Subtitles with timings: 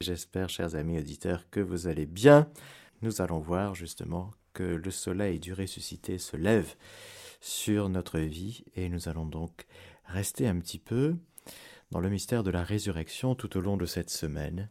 [0.00, 2.50] J'espère, chers amis auditeurs, que vous allez bien.
[3.00, 6.74] Nous allons voir justement que le soleil du ressuscité se lève
[7.40, 9.66] sur notre vie et nous allons donc
[10.04, 11.16] rester un petit peu
[11.90, 14.68] dans le mystère de la résurrection tout au long de cette semaine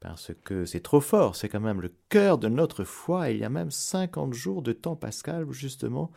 [0.00, 3.44] parce que c'est trop fort, c'est quand même le cœur de notre foi, il y
[3.44, 6.10] a même 50 jours de temps pascal justement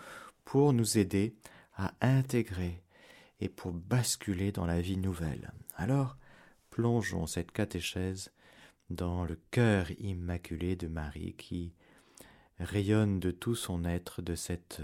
[0.45, 1.35] pour nous aider
[1.75, 2.81] à intégrer
[3.41, 5.51] et pour basculer dans la vie nouvelle.
[5.75, 6.17] Alors,
[6.69, 8.31] plongeons cette catéchèse
[8.89, 11.73] dans le cœur immaculé de Marie qui
[12.59, 14.81] rayonne de tout son être de cette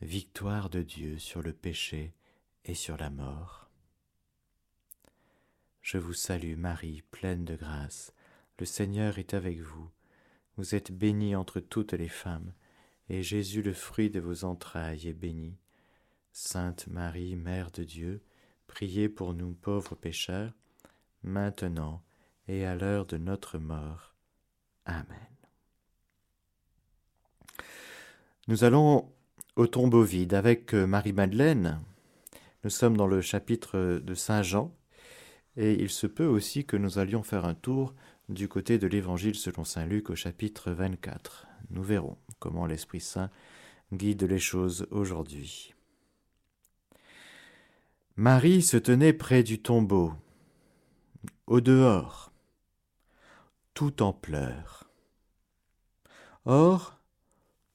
[0.00, 2.12] victoire de Dieu sur le péché
[2.64, 3.70] et sur la mort.
[5.80, 8.12] Je vous salue Marie, pleine de grâce.
[8.58, 9.90] Le Seigneur est avec vous.
[10.56, 12.52] Vous êtes bénie entre toutes les femmes,
[13.08, 15.56] et Jésus, le fruit de vos entrailles, est béni.
[16.32, 18.22] Sainte Marie, Mère de Dieu,
[18.66, 20.52] priez pour nous pauvres pécheurs,
[21.22, 22.02] maintenant
[22.48, 24.14] et à l'heure de notre mort.
[24.84, 25.04] Amen.
[28.48, 29.12] Nous allons
[29.56, 31.80] au tombeau vide avec Marie-Madeleine.
[32.64, 34.74] Nous sommes dans le chapitre de Saint Jean,
[35.56, 37.94] et il se peut aussi que nous allions faire un tour
[38.28, 41.46] du côté de l'Évangile selon Saint Luc au chapitre 24.
[41.70, 43.30] Nous verrons comment l'Esprit Saint
[43.92, 45.74] guide les choses aujourd'hui.
[48.16, 50.12] Marie se tenait près du tombeau,
[51.46, 52.31] au dehors,
[53.74, 54.90] tout en pleurs.
[56.44, 56.98] Or,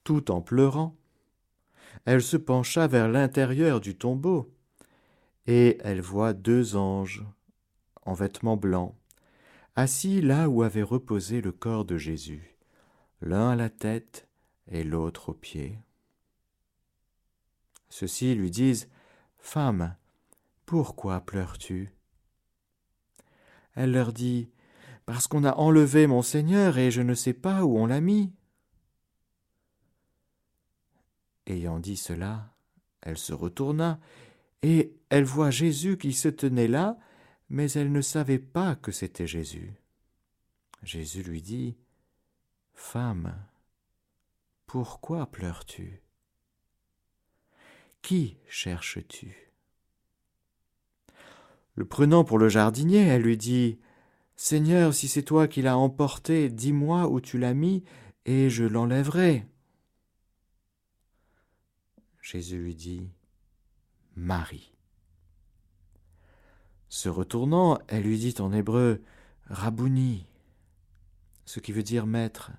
[0.04, 0.96] tout en pleurant,
[2.04, 4.52] elle se pencha vers l'intérieur du tombeau,
[5.46, 7.24] et elle voit deux anges
[8.02, 8.94] en vêtements blancs,
[9.76, 12.56] assis là où avait reposé le corps de Jésus,
[13.20, 14.28] l'un à la tête
[14.68, 15.78] et l'autre aux pieds.
[17.88, 18.88] Ceux-ci lui disent
[19.38, 19.96] Femme,
[20.66, 21.94] pourquoi pleures-tu?
[23.74, 24.50] Elle leur dit
[25.08, 28.30] Parce qu'on a enlevé mon Seigneur et je ne sais pas où on l'a mis.
[31.46, 32.54] Ayant dit cela,
[33.00, 34.00] elle se retourna,
[34.60, 36.98] et elle voit Jésus qui se tenait là,
[37.48, 39.72] mais elle ne savait pas que c'était Jésus.
[40.82, 41.78] Jésus lui dit,
[42.74, 43.34] Femme,
[44.66, 46.02] pourquoi pleures-tu?
[48.02, 49.54] Qui cherches-tu?
[51.76, 53.78] Le prenant pour le jardinier, elle lui dit,
[54.40, 57.82] Seigneur, si c'est toi qui l'as emporté, dis-moi où tu l'as mis,
[58.24, 59.44] et je l'enlèverai.
[62.22, 63.10] Jésus lui dit,
[64.14, 64.72] Marie.
[66.88, 69.02] Se retournant, elle lui dit en hébreu
[69.46, 70.28] Rabouni,
[71.44, 72.52] ce qui veut dire maître.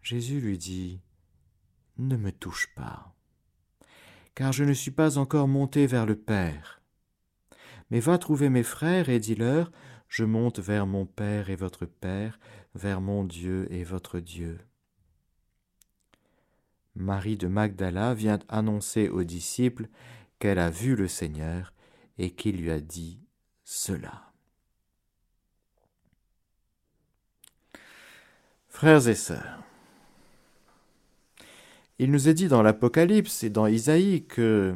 [0.00, 1.02] Jésus lui dit
[1.98, 3.14] Ne me touche pas,
[4.34, 6.80] car je ne suis pas encore monté vers le Père.
[7.90, 9.70] Mais va trouver mes frères et dis-leur
[10.10, 12.40] Je monte vers mon Père et votre Père,
[12.74, 14.58] vers mon Dieu et votre Dieu.
[16.96, 19.88] Marie de Magdala vient annoncer aux disciples
[20.40, 21.72] qu'elle a vu le Seigneur
[22.18, 23.20] et qui lui a dit
[23.62, 24.32] cela.
[28.68, 29.62] Frères et sœurs,
[32.00, 34.74] il nous est dit dans l'Apocalypse et dans Isaïe que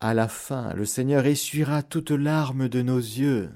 [0.00, 3.50] à la fin, le Seigneur essuiera toutes larmes de nos yeux.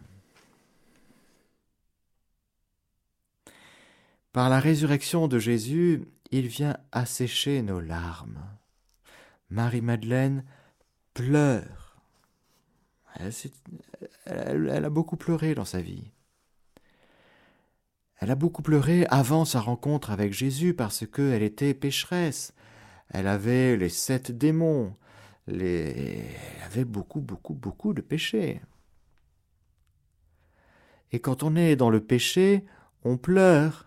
[4.33, 8.41] Par la résurrection de Jésus, il vient assécher nos larmes.
[9.50, 10.45] Marie-Madeleine
[11.15, 12.00] pleure.
[14.25, 16.12] Elle, a beaucoup pleuré dans sa vie.
[18.21, 22.55] Elle a beaucoup pleuré avant sa rencontre avec Jésus parce qu'elle était pécheresse.
[23.09, 24.95] Elle avait les sept démons.
[25.50, 28.61] Avait beaucoup, beaucoup, beaucoup de péchés.
[31.12, 32.65] Et quand on est dans le péché,
[33.05, 33.87] on pleure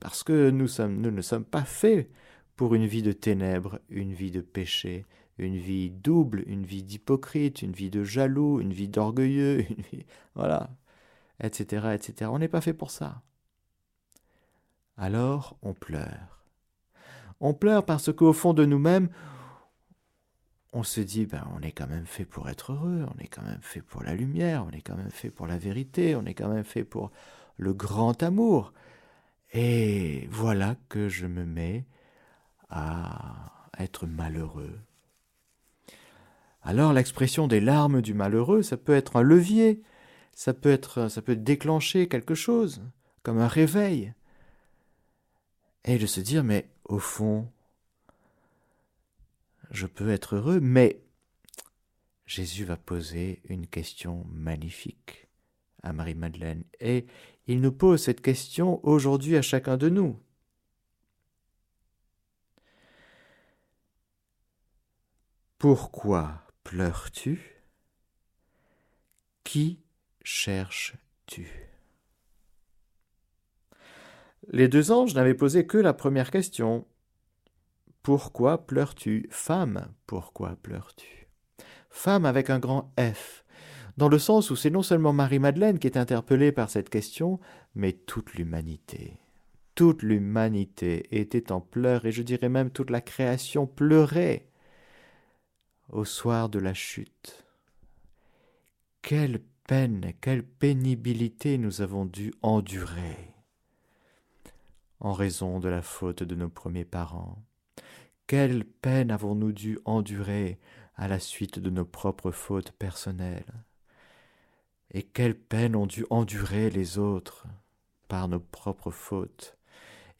[0.00, 0.68] parce que nous
[1.10, 2.10] ne sommes pas faits
[2.56, 5.06] pour une vie de ténèbres, une vie de péché,
[5.38, 10.06] une vie double, une vie d'hypocrite, une vie de jaloux, une vie d'orgueilleux, une vie,
[10.34, 10.70] voilà,
[11.40, 12.30] etc., etc.
[12.32, 13.22] On n'est pas fait pour ça.
[14.96, 16.44] Alors on pleure.
[17.40, 19.10] On pleure parce qu'au fond de nous-mêmes,
[20.76, 23.42] on se dit, ben, on est quand même fait pour être heureux, on est quand
[23.42, 26.34] même fait pour la lumière, on est quand même fait pour la vérité, on est
[26.34, 27.10] quand même fait pour
[27.56, 28.72] le grand amour.
[29.52, 31.86] Et voilà que je me mets
[32.68, 34.78] à être malheureux,
[36.66, 39.82] alors l'expression des larmes du malheureux, ça peut être un levier,
[40.32, 42.82] ça peut être, ça peut déclencher quelque chose,
[43.22, 44.12] comme un réveil.
[45.84, 47.48] Et de se dire, mais au fond,
[49.70, 51.02] je peux être heureux, mais
[52.26, 55.28] Jésus va poser une question magnifique.
[55.82, 56.64] à Marie-Madeleine.
[56.80, 57.06] Et
[57.46, 60.18] il nous pose cette question aujourd'hui à chacun de nous.
[65.58, 67.62] Pourquoi pleures-tu?
[69.44, 69.80] Qui
[70.22, 71.48] cherches-tu?
[74.48, 76.86] Les deux anges n'avaient posé que la première question.
[78.06, 81.26] Pourquoi pleures-tu Femme, pourquoi pleures-tu?
[81.90, 83.44] Femme avec un grand F,
[83.96, 87.40] dans le sens où c'est non seulement Marie-Madeleine qui est interpellée par cette question,
[87.74, 89.18] mais toute l'humanité.
[89.74, 94.52] Toute l'humanité était en pleurs, et je dirais même toute la création pleurait
[95.88, 97.44] au soir de la chute.
[99.02, 103.34] Quelle peine, quelle pénibilité nous avons dû endurer
[105.00, 107.45] en raison de la faute de nos premiers parents.
[108.26, 110.58] Quelle peine avons-nous dû endurer
[110.96, 113.52] à la suite de nos propres fautes personnelles?
[114.90, 117.46] Et quelle peine ont dû endurer les autres
[118.08, 119.56] par nos propres fautes?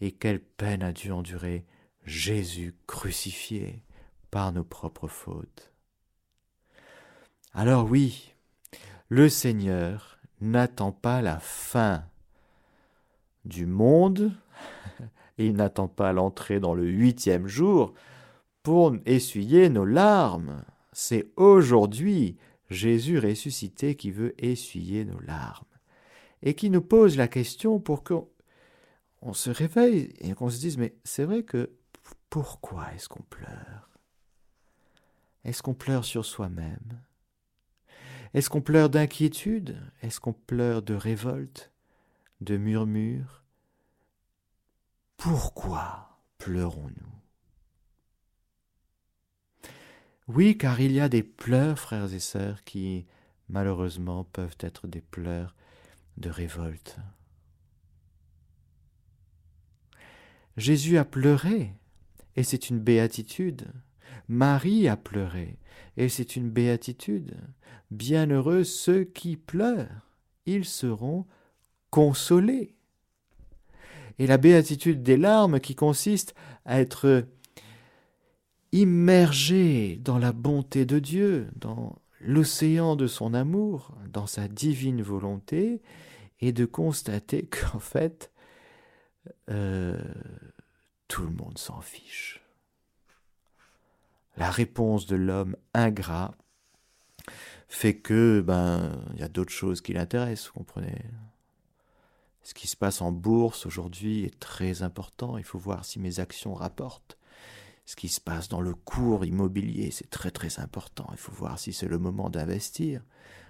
[0.00, 1.64] Et quelle peine a dû endurer
[2.04, 3.82] Jésus crucifié
[4.30, 5.72] par nos propres fautes?
[7.54, 8.34] Alors oui,
[9.08, 12.04] le Seigneur n'attend pas la fin
[13.44, 14.32] du monde,
[15.38, 17.94] il n'attend pas l'entrée dans le huitième jour
[18.62, 20.64] pour essuyer nos larmes.
[20.92, 22.36] C'est aujourd'hui
[22.70, 25.64] Jésus ressuscité qui veut essuyer nos larmes
[26.42, 28.28] et qui nous pose la question pour qu'on
[29.22, 31.70] on se réveille et qu'on se dise mais c'est vrai que
[32.30, 33.90] pourquoi est-ce qu'on pleure?
[35.44, 37.00] Est-ce qu'on pleure sur soi-même?
[38.34, 39.80] Est-ce qu'on pleure d'inquiétude?
[40.02, 41.72] Est-ce qu'on pleure de révolte
[42.40, 43.45] De murmure?
[45.28, 47.20] Pourquoi pleurons-nous?
[50.28, 53.06] Oui, car il y a des pleurs, frères et sœurs, qui
[53.48, 55.56] malheureusement peuvent être des pleurs
[56.16, 56.98] de révolte.
[60.56, 61.74] Jésus a pleuré,
[62.36, 63.66] et c'est une béatitude.
[64.28, 65.58] Marie a pleuré,
[65.96, 67.36] et c'est une béatitude.
[67.90, 70.06] Bienheureux ceux qui pleurent,
[70.46, 71.26] ils seront
[71.90, 72.75] consolés.
[74.18, 76.34] Et la béatitude des larmes qui consiste
[76.64, 77.26] à être
[78.72, 85.82] immergé dans la bonté de Dieu, dans l'océan de son amour, dans sa divine volonté,
[86.40, 88.32] et de constater qu'en fait,
[89.50, 89.98] euh,
[91.08, 92.46] tout le monde s'en fiche
[94.36, 96.34] la réponse de l'homme ingrat
[97.68, 101.02] fait que ben il y a d'autres choses qui l'intéressent, vous comprenez.
[102.46, 106.20] Ce qui se passe en bourse aujourd'hui est très important, il faut voir si mes
[106.20, 107.18] actions rapportent.
[107.86, 111.58] Ce qui se passe dans le cours immobilier, c'est très très important, il faut voir
[111.58, 113.02] si c'est le moment d'investir,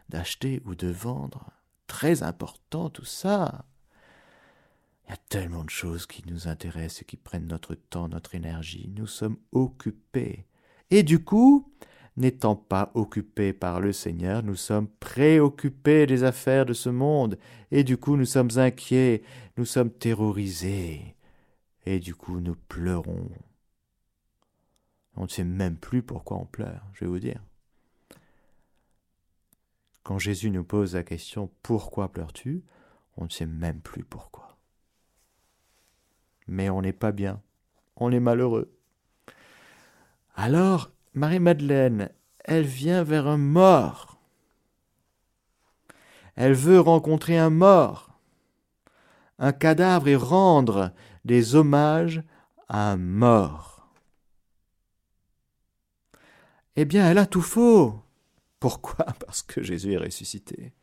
[0.08, 1.50] d'acheter ou de vendre.
[1.86, 3.66] Très important tout ça.
[5.04, 8.34] Il y a tellement de choses qui nous intéressent et qui prennent notre temps, notre
[8.34, 8.90] énergie.
[8.96, 10.46] Nous sommes occupés
[10.88, 11.70] et du coup,
[12.16, 17.38] n'étant pas occupés par le Seigneur, nous sommes préoccupés des affaires de ce monde,
[17.70, 19.22] et du coup nous sommes inquiets,
[19.56, 21.14] nous sommes terrorisés,
[21.84, 23.28] et du coup nous pleurons.
[25.16, 27.42] On ne sait même plus pourquoi on pleure, je vais vous dire.
[30.02, 32.62] Quand Jésus nous pose la question Pourquoi pleures-tu?
[33.16, 34.56] On ne sait même plus pourquoi.
[36.46, 37.42] Mais on n'est pas bien,
[37.96, 38.72] on est malheureux.
[40.36, 42.10] Alors, Marie-Madeleine,
[42.44, 44.20] elle vient vers un mort.
[46.34, 48.20] Elle veut rencontrer un mort,
[49.38, 50.92] un cadavre et rendre
[51.24, 52.22] des hommages
[52.68, 53.88] à un mort.
[56.76, 57.98] Eh bien, elle a tout faux.
[58.60, 59.06] Pourquoi?
[59.24, 60.74] Parce que Jésus est ressuscité.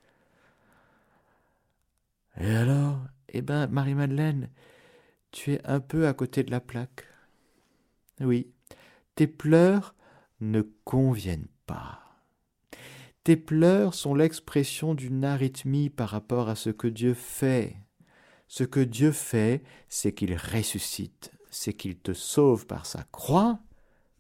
[2.39, 2.97] Et alors,
[3.29, 4.49] eh bien, Marie-Madeleine,
[5.29, 7.05] tu es un peu à côté de la plaque.
[8.19, 8.51] Oui,
[9.13, 9.93] tes pleurs
[10.39, 11.99] ne conviennent pas.
[13.23, 17.77] Tes pleurs sont l'expression d'une arythmie par rapport à ce que Dieu fait.
[18.47, 23.59] Ce que Dieu fait, c'est qu'il ressuscite, c'est qu'il te sauve par sa croix,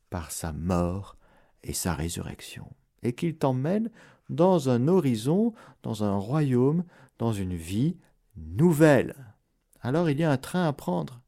[0.09, 1.17] par sa mort
[1.63, 3.91] et sa résurrection, et qu'il t'emmène
[4.29, 6.85] dans un horizon, dans un royaume,
[7.19, 7.97] dans une vie
[8.37, 9.15] nouvelle.
[9.81, 11.22] Alors il y a un train à prendre.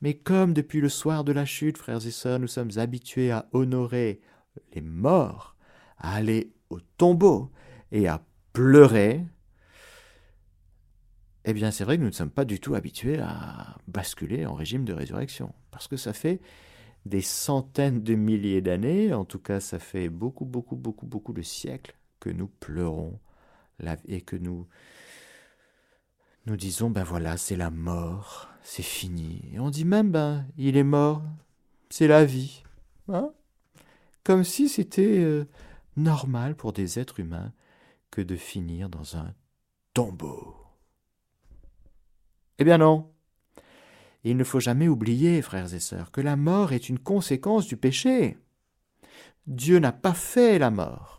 [0.00, 3.48] Mais comme depuis le soir de la chute, frères et sœurs, nous sommes habitués à
[3.52, 4.20] honorer
[4.74, 5.56] les morts,
[5.98, 7.50] à aller au tombeau
[7.90, 9.24] et à pleurer,
[11.44, 14.54] eh bien c'est vrai que nous ne sommes pas du tout habitués à basculer en
[14.54, 16.40] régime de résurrection, parce que ça fait
[17.06, 21.42] des centaines de milliers d'années, en tout cas ça fait beaucoup, beaucoup, beaucoup, beaucoup de
[21.42, 23.18] siècles que nous pleurons
[24.06, 24.66] et que nous
[26.48, 29.42] nous disons, ben voilà, c'est la mort, c'est fini.
[29.52, 31.22] Et on dit même, ben, il est mort,
[31.90, 32.62] c'est la vie.
[33.08, 33.30] Hein
[34.24, 35.46] Comme si c'était euh,
[35.96, 37.52] normal pour des êtres humains
[38.10, 39.34] que de finir dans un
[39.92, 40.56] tombeau.
[42.58, 43.12] Eh bien non.
[44.24, 47.76] Il ne faut jamais oublier, frères et sœurs, que la mort est une conséquence du
[47.76, 48.38] péché.
[49.46, 51.17] Dieu n'a pas fait la mort.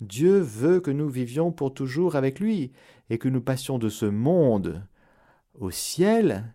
[0.00, 2.72] Dieu veut que nous vivions pour toujours avec lui
[3.10, 4.86] et que nous passions de ce monde
[5.54, 6.54] au ciel,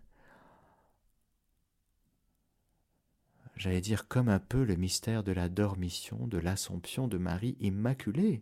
[3.55, 8.41] j'allais dire comme un peu le mystère de la dormition, de l'assomption de Marie immaculée.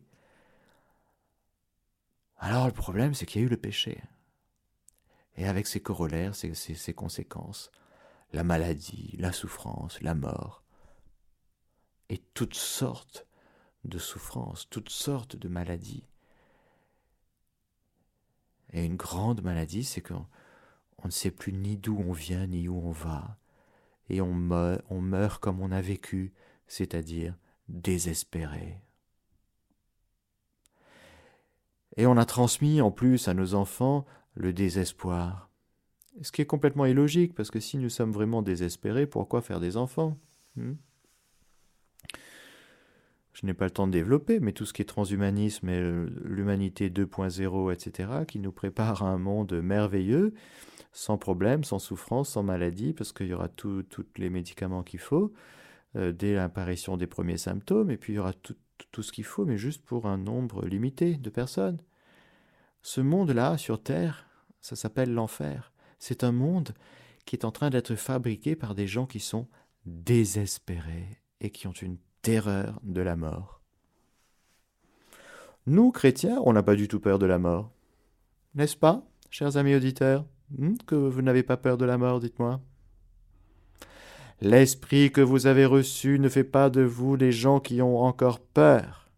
[2.38, 4.02] Alors le problème, c'est qu'il y a eu le péché.
[5.36, 7.72] Et avec ses corollaires, ses, conséquences,
[8.32, 10.64] la maladie, la souffrance, la mort,
[12.10, 13.26] et toutes sortes
[13.86, 16.04] de souffrances, toutes sortes de maladies.
[18.72, 20.26] Et une grande maladie, c'est qu'on
[21.00, 23.38] on ne sait plus ni d'où on vient ni où on va,
[24.10, 26.34] et on meurt, on meurt comme on a vécu,
[26.68, 27.36] c'est-à-dire
[27.68, 28.82] désespéré.
[31.96, 35.50] Et on a transmis en plus à nos enfants le désespoir.
[36.22, 39.78] Ce qui est complètement illogique, parce que si nous sommes vraiment désespérés, pourquoi faire des
[39.78, 40.18] enfants
[40.56, 40.74] hmm?
[43.34, 45.82] Je n'ai pas le temps de développer, mais tout ce qui est transhumanisme et
[46.24, 50.34] l'humanité 2.0, etc., qui nous prépare à un monde merveilleux,
[50.92, 53.86] sans problème, sans souffrance, sans maladie, parce qu'il y aura tous
[54.18, 55.34] les médicaments qu'il faut,
[55.96, 59.46] euh, dès l'apparition des premiers symptômes, et puis il y aura tout ce qu'il faut,
[59.46, 61.80] mais juste pour un nombre limité de personnes.
[62.84, 64.28] Ce monde-là, sur Terre,
[64.62, 65.72] ça s'appelle l'enfer.
[65.98, 66.74] C'est un monde
[67.26, 69.48] qui est en train d'être fabriqué par des gens qui sont
[69.86, 73.62] désespérés et qui ont une terreur de la mort.
[75.68, 77.72] Nous, chrétiens, on n'a pas du tout peur de la mort.
[78.56, 80.26] N'est-ce pas, chers amis auditeurs,
[80.58, 82.60] hmm, que vous n'avez pas peur de la mort, dites-moi?
[84.42, 88.40] L'esprit que vous avez reçu ne fait pas de vous des gens qui ont encore
[88.40, 89.10] peur.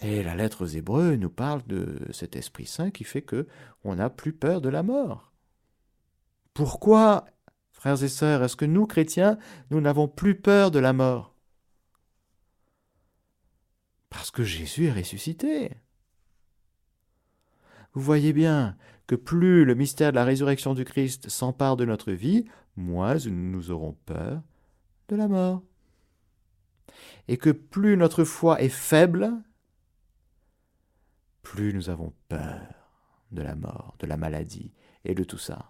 [0.00, 3.46] Et la lettre aux Hébreux nous parle de cet Esprit Saint qui fait que
[3.84, 5.32] on n'a plus peur de la mort.
[6.54, 7.26] Pourquoi
[7.80, 9.38] Frères et sœurs, est-ce que nous, chrétiens,
[9.70, 11.34] nous n'avons plus peur de la mort?
[14.10, 15.70] Parce que Jésus est ressuscité.
[17.94, 22.12] Vous voyez bien que plus le mystère de la résurrection du Christ s'empare de notre
[22.12, 22.44] vie,
[22.76, 24.42] moins nous aurons peur
[25.08, 25.62] de la mort.
[27.28, 29.32] Et que plus notre foi est faible,
[31.40, 32.60] plus nous avons peur
[33.32, 34.74] de la mort, de la maladie
[35.06, 35.69] et de tout ça.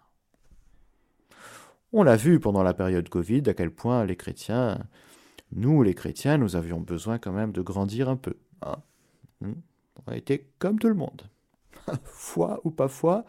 [1.93, 4.79] On l'a vu pendant la période Covid à quel point les chrétiens,
[5.53, 8.35] nous les chrétiens, nous avions besoin quand même de grandir un peu.
[8.63, 8.77] Hein.
[9.41, 9.55] Hmm?
[10.07, 11.23] on a été comme tout le monde.
[12.05, 13.25] foi ou pas foi,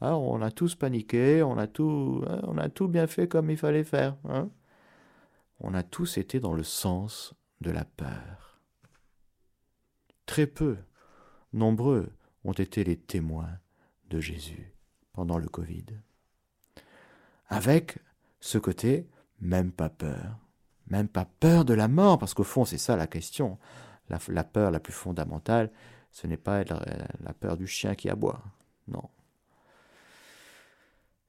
[0.00, 3.50] hein, on a tous paniqué, on a tout, hein, on a tout bien fait comme
[3.50, 4.16] il fallait faire.
[5.60, 8.60] On a tous été dans le sens de la peur.
[10.26, 10.76] Très peu,
[11.52, 12.10] nombreux
[12.44, 13.58] ont été les témoins
[14.10, 14.74] de Jésus
[15.12, 15.86] pendant le Covid
[17.52, 17.98] avec
[18.40, 19.06] ce côté
[19.40, 20.38] même pas peur,
[20.88, 23.58] même pas peur de la mort, parce qu'au fond c'est ça la question.
[24.08, 25.70] La, peur la plus fondamentale,
[26.10, 28.42] ce n'est pas la, peur du chien qui aboie,
[28.88, 29.08] non.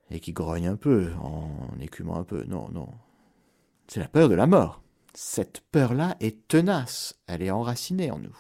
[0.10, 2.89] Et qui grogne un peu, en, écumant un peu, non, non.
[3.88, 4.82] C'est la peur de la mort.
[5.13, 8.38] Cette peur-là est tenace, elle est enracinée en nous.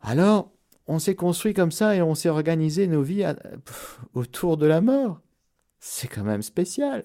[0.00, 0.52] Alors,
[0.86, 3.24] on s'est construit comme ça et on s'est organisé nos vies
[4.12, 5.20] autour de la mort.
[5.86, 7.04] C'est quand même spécial.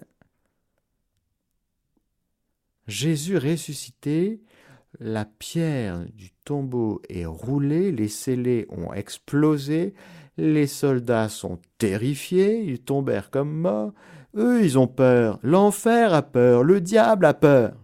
[2.87, 4.41] Jésus ressuscité,
[5.01, 9.93] la pierre du tombeau est roulée, les scellés ont explosé,
[10.37, 13.91] les soldats sont terrifiés, ils tombèrent comme morts,
[14.37, 17.75] eux ils ont peur, l'enfer a peur, le diable a peur.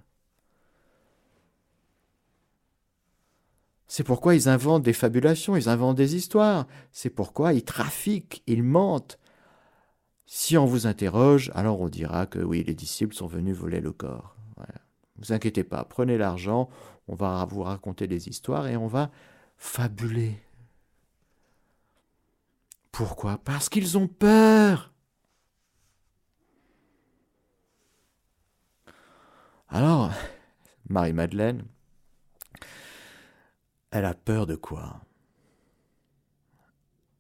[3.90, 8.64] C'est pourquoi ils inventent des fabulations, ils inventent des histoires, c'est pourquoi ils trafiquent, ils
[8.64, 9.20] mentent,
[10.26, 13.92] si on vous interroge, alors on dira que oui, les disciples sont venus voler le
[13.92, 14.36] corps.
[14.58, 16.70] Ne vous inquiétez pas, prenez l'argent,
[17.08, 19.12] on va vous raconter des histoires et on va
[19.58, 20.42] fabuler.
[22.92, 23.38] Pourquoi?
[23.38, 24.94] Parce qu'ils ont peur.
[29.70, 30.12] Alors,
[30.90, 31.66] Marie-Madeleine,
[33.92, 35.02] elle a peur de quoi?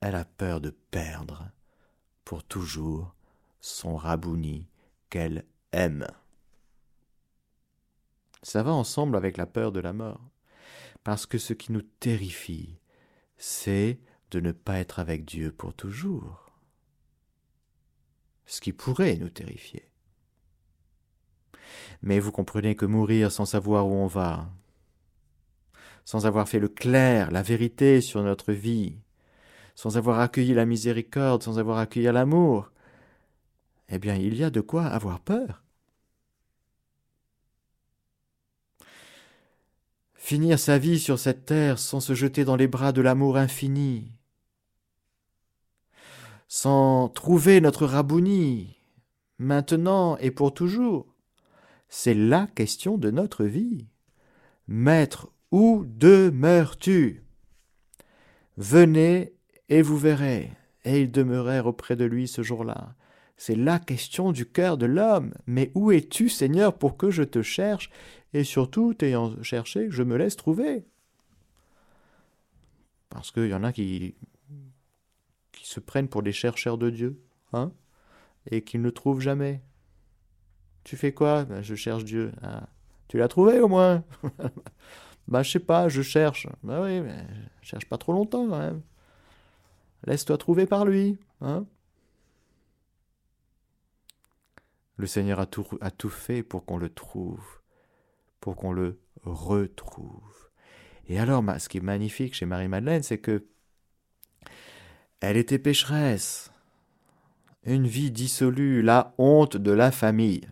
[0.02, 1.50] Elle a peur de perdre
[2.26, 3.16] pour toujours
[3.62, 4.68] son rabouni
[5.10, 6.08] qu'elle aime.
[8.44, 10.22] Ça va ensemble avec la peur de la mort.
[11.04, 12.80] Parce que ce qui nous terrifie,
[13.38, 14.00] c'est
[14.32, 16.52] de ne pas être avec Dieu pour toujours.
[18.46, 19.90] Ce qui pourrait nous terrifier.
[22.02, 24.52] Mais vous comprenez que mourir sans savoir où on va,
[26.06, 29.00] sans avoir fait le clair, la vérité sur notre vie,
[29.76, 32.72] sans avoir accueilli la miséricorde, sans avoir accueilli l'amour,
[33.90, 35.64] eh bien il y a de quoi avoir peur.
[40.14, 44.12] Finir sa vie sur cette terre sans se jeter dans les bras de l'amour infini,
[46.48, 48.80] sans trouver notre Rabouni,
[49.38, 51.14] maintenant et pour toujours,
[51.90, 53.88] c'est la question de notre vie.
[54.68, 57.24] Maître, où demeures-tu?
[58.58, 59.35] Venez
[59.70, 60.52] et vous verrez.
[60.84, 62.96] Et ils demeurèrent auprès de lui ce jour-là.
[63.38, 65.34] C'est la question du cœur de l'homme.
[65.48, 67.90] Mais où es-tu, Seigneur, pour que je te cherche,
[68.34, 70.86] et surtout, t'ayant cherché, je me laisse trouver
[73.10, 74.16] Parce qu'il y en a qui,
[75.62, 77.20] se prennent pour des chercheurs de Dieu,
[77.52, 77.72] hein,
[78.52, 79.64] et qui ne trouvent jamais.
[80.84, 81.44] Tu fais quoi?
[81.46, 82.32] Ben, Je cherche Dieu.
[82.44, 82.70] Ah,
[83.08, 84.04] tu l'as trouvé au moins
[85.28, 86.48] Bah, je sais pas, je cherche.
[86.62, 88.80] Bah je cherche pas trop longtemps quand.
[90.06, 91.18] Laisse-toi trouver par lui.
[91.42, 91.66] Hein
[94.98, 97.44] le Seigneur a tout, fait pour qu'on le trouve,
[98.40, 100.50] pour qu'on le retrouve.
[101.08, 103.46] Et alors, ce qui est magnifique chez Marie-Madeleine, c'est que
[105.20, 106.52] elle était pécheresse,
[107.64, 110.48] une vie dissolue, la honte de la famille.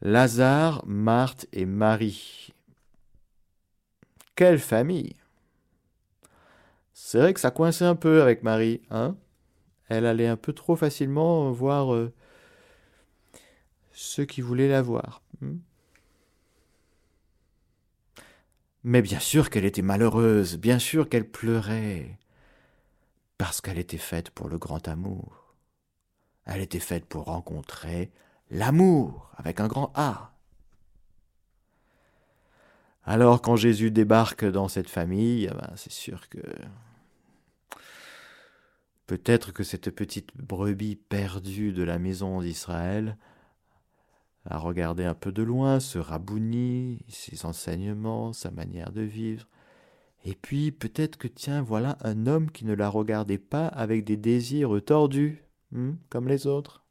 [0.00, 2.52] Lazare, Marthe et Marie.
[4.36, 5.16] Quelle famille
[7.06, 9.16] C'est vrai que ça coinçait un peu avec Marie, hein
[9.88, 12.12] Elle allait un peu trop facilement voir euh,
[13.92, 15.22] ceux qui voulaient la voir.
[15.40, 15.58] Hmm
[18.82, 22.18] Mais bien sûr qu'elle était malheureuse, bien sûr qu'elle pleurait,
[23.38, 25.54] parce qu'elle était faite pour le grand amour.
[26.44, 28.10] Elle était faite pour rencontrer
[28.50, 30.32] l'amour avec un grand A.
[33.04, 36.40] Alors quand Jésus débarque dans cette famille, eh ben, c'est sûr que
[39.06, 43.16] peut-être que cette petite brebis perdue de la maison d'Israël
[44.44, 49.46] a regardé un peu de loin ce Rabouni, ses enseignements, sa manière de vivre,
[50.24, 54.16] et puis peut-être que tiens, voilà un homme qui ne la regardait pas avec des
[54.16, 56.84] désirs tordus, hmm, comme les autres.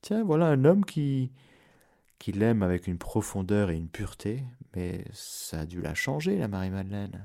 [0.00, 1.32] Tiens, voilà un homme qui,
[2.20, 4.44] qui l'aime avec une profondeur et une pureté,
[4.76, 7.24] mais ça a dû la changer, la Marie-Madeleine.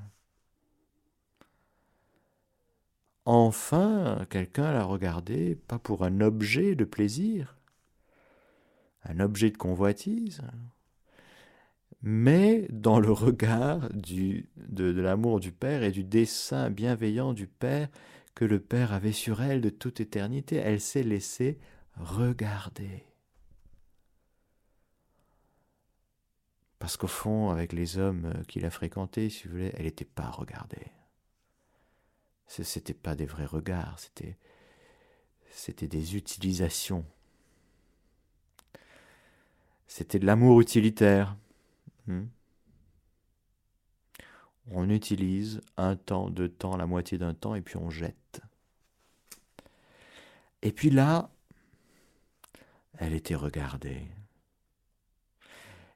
[3.26, 7.56] Enfin, quelqu'un l'a regardé, pas pour un objet de plaisir,
[9.04, 10.42] un objet de convoitise,
[12.02, 14.44] mais dans le regard de,
[14.90, 17.88] l'amour du Père et du dessein bienveillant du Père
[18.34, 20.56] que le Père avait sur elle de toute éternité.
[20.56, 21.58] Elle s'est laissée
[21.96, 23.06] regarder.
[26.78, 30.28] Parce qu'au fond, avec les hommes qu'il a fréquentés, si vous voulez, elle n'était pas
[30.28, 30.92] regardée.
[32.46, 34.36] Ce n'était pas des vrais regards, c'était,
[35.50, 37.04] c'était des utilisations.
[39.86, 41.36] C'était de l'amour utilitaire.
[42.06, 42.24] Hmm?
[44.70, 48.40] On utilise un temps, deux temps, la moitié d'un temps, et puis on jette.
[50.62, 51.30] Et puis là,
[52.98, 54.02] elle était regardée.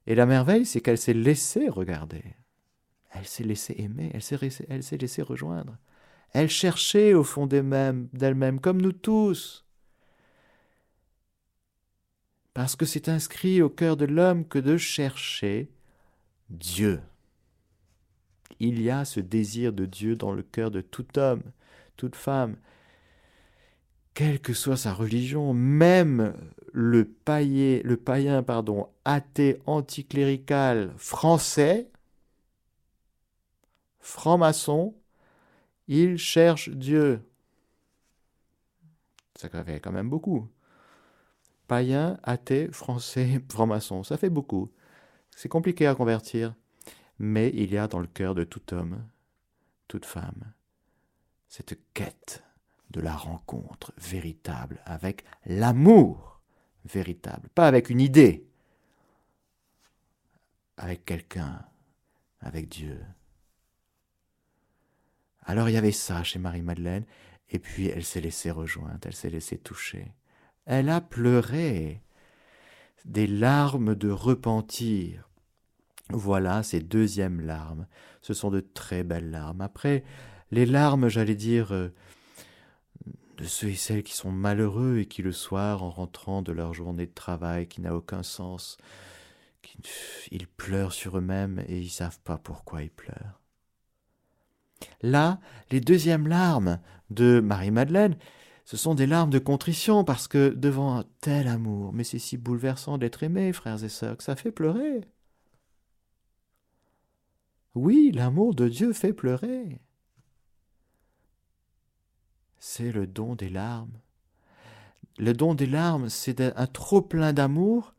[0.07, 2.23] Et la merveille, c'est qu'elle s'est laissée regarder.
[3.11, 4.23] Elle s'est laissée aimer, elle
[4.83, 5.77] s'est laissée rejoindre.
[6.33, 9.65] Elle cherchait au fond d'elle-même, comme nous tous.
[12.55, 15.71] Parce que c'est inscrit au cœur de l'homme que de chercher
[16.51, 17.01] Dieu.
[18.61, 21.43] Il y a ce désir de Dieu dans le cœur de tout homme,
[21.97, 22.57] toute femme,
[24.15, 26.35] quelle que soit sa religion, même
[26.73, 31.89] le, païen, le païen pardon, athée anticlérical français,
[34.01, 34.97] franc-maçon,
[35.89, 37.23] il cherche Dieu.
[39.35, 40.49] Ça fait quand même beaucoup.
[41.67, 44.71] Païen, athée, français, franc-maçon, ça fait beaucoup.
[45.35, 46.55] C'est compliqué à convertir,
[47.19, 49.05] mais il y a dans le cœur de tout homme,
[49.87, 50.53] toute femme,
[51.49, 52.43] cette quête
[52.91, 56.41] de la rencontre véritable avec l'amour
[56.85, 58.47] véritable, pas avec une idée,
[60.77, 61.65] avec quelqu'un,
[62.41, 63.05] avec Dieu.
[65.49, 67.07] Alors il y avait ça chez Marie-Madeleine,
[67.49, 70.13] et puis elle s'est laissée rejoindre, elle s'est laissée toucher.
[70.67, 72.03] Elle a pleuré
[73.07, 75.31] des larmes de repentir
[76.11, 77.87] Voilà ces deuxièmes larmes.
[78.21, 79.63] Ce sont de très belles larmes.
[79.63, 80.05] Après,
[80.51, 81.89] les larmes, j'allais dire, euh,
[83.39, 86.75] de ceux et celles qui sont malheureux et qui le soir, en rentrant de leur
[86.75, 88.77] journée de travail qui n'a aucun sens,
[90.31, 93.38] ils pleurent sur eux-mêmes et ils savent pas pourquoi ils pleurent.
[95.03, 96.79] Là, les deuxièmes larmes
[97.11, 98.17] de Marie-Madeleine,
[98.65, 102.37] ce sont des larmes de contrition parce que devant un tel amour, mais c'est si
[102.37, 105.01] bouleversant d'être aimé, frères et sœurs, que ça fait pleurer.
[107.75, 109.81] Oui, l'amour de Dieu fait pleurer.
[112.59, 114.01] C'est le don des larmes.
[115.17, 117.95] Le don des larmes, c'est un trop plein d'amour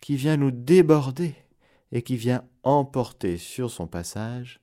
[0.00, 1.34] qui vient nous déborder
[1.92, 4.60] et qui vient emporter sur son passage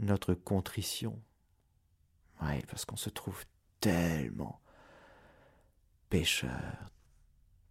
[0.00, 1.20] notre contrition.
[2.42, 3.44] Oui, parce qu'on se trouve
[3.80, 4.60] tellement
[6.08, 6.90] pécheur,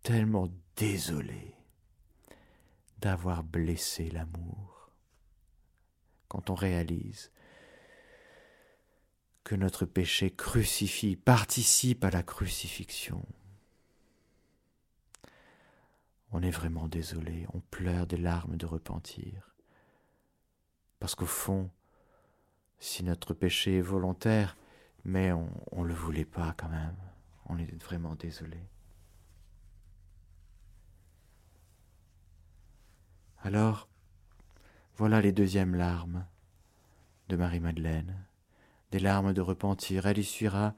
[0.03, 1.55] tellement désolé
[2.99, 4.91] d'avoir blessé l'amour.
[6.27, 7.31] Quand on réalise
[9.43, 13.25] que notre péché crucifie, participe à la crucifixion,
[16.31, 19.55] on est vraiment désolé, on pleure des larmes de repentir.
[20.99, 21.71] Parce qu'au fond,
[22.79, 24.57] si notre péché est volontaire,
[25.03, 26.95] mais on ne le voulait pas quand même,
[27.45, 28.59] on est vraiment désolé.
[33.41, 33.87] Alors,
[34.95, 36.25] voilà les deuxièmes larmes
[37.29, 38.25] de Marie-Madeleine,
[38.91, 40.07] des larmes de repentir.
[40.07, 40.75] Elle essuiera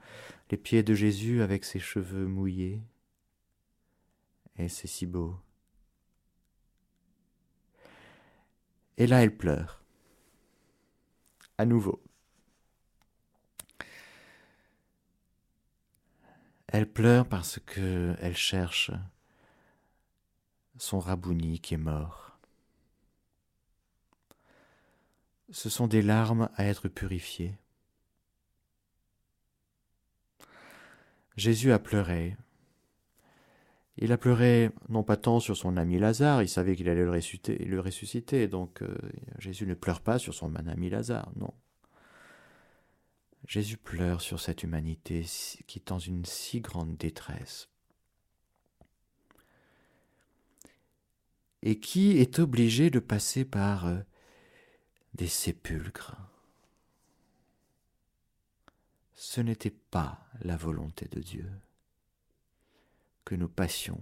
[0.50, 2.82] les pieds de Jésus avec ses cheveux mouillés,
[4.56, 5.36] et c'est si beau.
[8.96, 9.81] Et là, elle pleure.
[11.66, 12.02] Nouveau.
[16.68, 18.90] Elle pleure parce que elle cherche
[20.78, 22.38] son Rabouni qui est mort.
[25.50, 27.58] Ce sont des larmes à être purifiées.
[31.36, 32.36] Jésus a pleuré
[33.98, 37.10] il a pleuré non pas tant sur son ami Lazare, il savait qu'il allait le
[37.10, 38.96] ressusciter, le ressusciter donc euh,
[39.38, 41.52] Jésus ne pleure pas sur son ami Lazare, non.
[43.46, 45.26] Jésus pleure sur cette humanité
[45.66, 47.68] qui est dans une si grande détresse
[51.62, 53.98] et qui est obligée de passer par euh,
[55.14, 56.16] des sépulcres.
[59.14, 61.50] Ce n'était pas la volonté de Dieu
[63.24, 64.00] que nous passions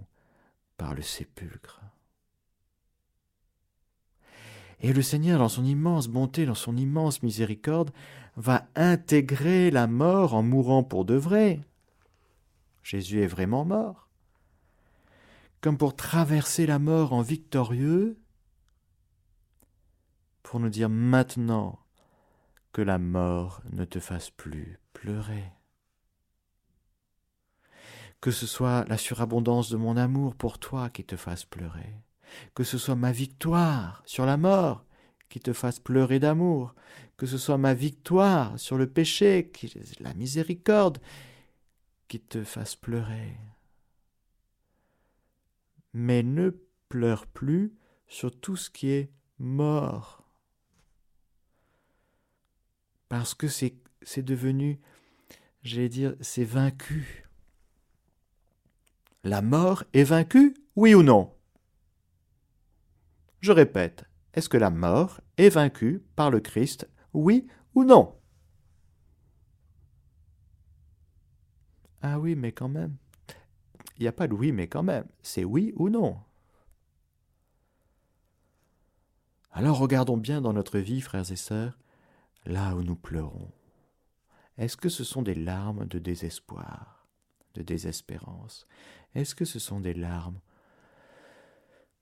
[0.77, 1.81] par le sépulcre.
[4.79, 7.91] Et le Seigneur, dans son immense bonté, dans son immense miséricorde,
[8.35, 11.61] va intégrer la mort en mourant pour de vrai.
[12.81, 14.07] Jésus est vraiment mort.
[15.61, 18.17] Comme pour traverser la mort en victorieux,
[20.41, 21.79] pour nous dire maintenant
[22.73, 25.51] que la mort ne te fasse plus pleurer
[28.21, 31.95] que ce soit la surabondance de mon amour pour toi qui te fasse pleurer,
[32.53, 34.85] que ce soit ma victoire sur la mort
[35.27, 36.75] qui te fasse pleurer d'amour,
[37.17, 39.51] que ce soit ma victoire sur le péché,
[39.99, 40.99] la miséricorde
[42.07, 43.37] qui te fasse pleurer.
[45.93, 46.51] Mais ne
[46.89, 47.73] pleure plus
[48.07, 50.29] sur tout ce qui est mort,
[53.09, 53.73] parce que c'est
[54.17, 54.79] devenu,
[55.63, 57.30] j'allais dire, c'est vaincu.
[59.23, 61.31] La mort est vaincue, oui ou non?
[63.39, 68.17] Je répète, est-ce que la mort est vaincue par le Christ, oui ou non?
[72.01, 72.97] Ah oui, mais quand même.
[73.97, 75.07] Il n'y a pas de oui, mais quand même.
[75.21, 76.19] C'est oui ou non?
[79.51, 81.77] Alors regardons bien dans notre vie, frères et sœurs,
[82.45, 83.51] là où nous pleurons.
[84.57, 87.07] Est-ce que ce sont des larmes de désespoir
[87.53, 88.65] de désespérance?
[89.15, 90.39] Est-ce que ce sont des larmes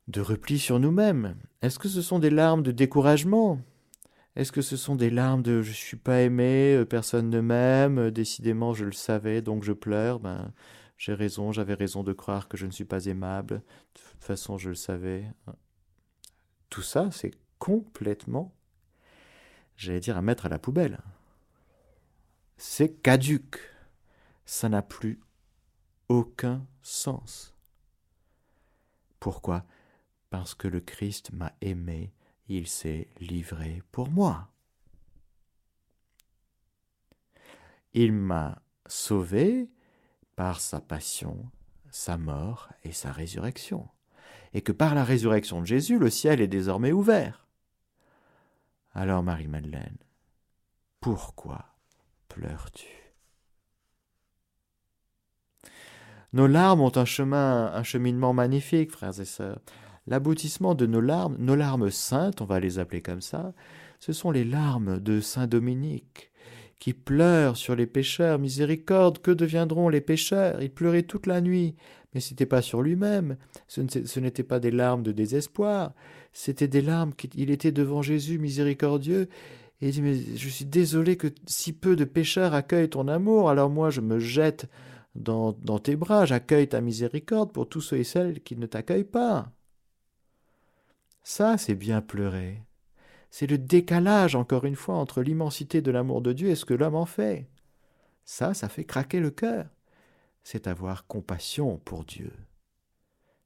[0.08, 1.36] de repli sur nous-mêmes?
[1.62, 3.60] Est-ce que ce sont des larmes de découragement?
[4.36, 7.98] Est-ce que ce sont des larmes de je suis pas aimé, euh, personne ne m'aime,
[7.98, 10.54] euh, décidément je le savais donc je pleure Ben
[11.00, 13.63] j'ai raison, j'avais raison de croire que je ne suis pas aimable.
[13.95, 15.24] De toute façon, je le savais.
[16.69, 18.54] Tout ça, c'est complètement,
[19.78, 21.00] j'allais dire, à mettre à la poubelle.
[22.58, 23.62] C'est caduque.
[24.45, 25.22] Ça n'a plus
[26.10, 27.54] aucun sens.
[29.19, 29.65] Pourquoi?
[30.30, 32.13] Parce que le Christ m'a aimé,
[32.47, 34.49] il s'est livré pour moi.
[37.93, 39.69] Il m'a sauvé
[40.36, 41.49] par sa passion,
[41.91, 43.88] sa mort et sa résurrection.
[44.54, 47.47] Et que par la résurrection de Jésus, le ciel est désormais ouvert.
[48.93, 49.97] Alors Marie-Madeleine,
[50.99, 51.65] pourquoi
[52.28, 52.98] pleures-tu?
[56.33, 59.59] Nos larmes ont un chemin, un cheminement magnifique, frères et sœurs.
[60.07, 63.53] L'aboutissement de nos larmes, nos larmes saintes, on va les appeler comme ça,
[63.99, 66.31] ce sont les larmes de Saint Dominique,
[66.79, 68.39] qui pleure sur les pécheurs.
[68.39, 70.61] Miséricorde, que deviendront les pécheurs?
[70.61, 71.75] Il pleurait toute la nuit,
[72.13, 73.37] mais ce n'était pas sur lui-même,
[73.67, 75.93] ce n'était pas des larmes de désespoir,
[76.31, 79.29] c'était des larmes qu'il était devant Jésus miséricordieux,
[79.81, 83.49] et il dit, mais je suis désolé que si peu de pécheurs accueillent ton amour,
[83.49, 84.67] alors moi je me jette
[85.19, 89.51] dans, tes bras, j'accueille ta miséricorde pour tous ceux et celles qui ne t'accueillent pas.
[91.23, 92.63] Ça, c'est bien pleurer.
[93.29, 96.73] C'est le décalage, encore une fois, entre l'immensité de l'amour de Dieu et ce que
[96.73, 97.49] l'homme en fait.
[98.23, 99.67] Ça, ça fait craquer le cœur.
[100.43, 102.32] C'est avoir compassion pour Dieu.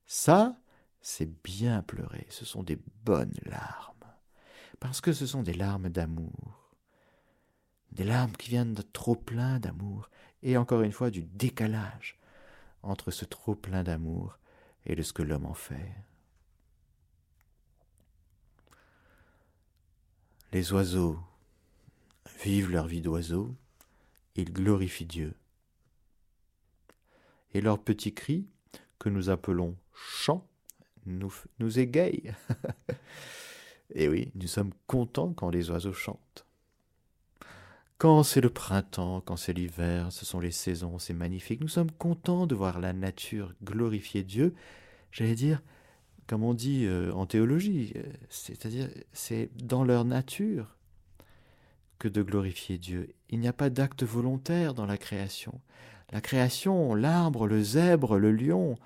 [0.05, 0.55] Ça,
[1.01, 2.27] c'est bien pleurer.
[2.29, 3.93] Ce sont des bonnes larmes.
[4.79, 6.75] Parce que ce sont des larmes d'amour.
[7.91, 10.09] Des larmes qui viennent de trop plein d'amour.
[10.43, 12.19] Et encore une fois, du décalage
[12.83, 14.37] entre ce trop plein d'amour
[14.85, 15.95] et de ce que l'homme en fait.
[20.51, 21.17] Les oiseaux
[22.43, 23.55] vivent leur vie d'oiseaux,
[24.35, 25.33] ils glorifient Dieu.
[27.53, 28.45] Et leurs petits cris,
[28.99, 30.47] que nous appelons chants,
[31.05, 32.33] nous, nous égayent.
[33.95, 36.42] et oui, nous sommes contents quand les oiseaux chantent.
[37.97, 41.61] Quand c'est le printemps, quand c'est l'hiver, ce sont les saisons, c'est magnifique.
[41.61, 44.53] Nous sommes contents de voir la nature glorifier Dieu.
[45.11, 45.61] J'allais dire,
[46.27, 50.75] comme on dit euh, en théologie, euh, c'est-à-dire c'est dans leur nature
[51.99, 53.13] que de glorifier Dieu.
[53.29, 55.61] Il n'y a pas d'acte volontaire dans la création.
[56.11, 58.77] La création, l'arbre, le zèbre, le lion,